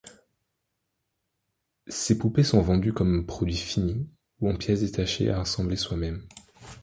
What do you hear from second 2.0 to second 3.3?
poupées sont vendues comme